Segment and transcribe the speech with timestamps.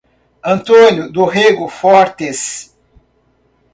[0.43, 2.75] Antônio do Rego Fortes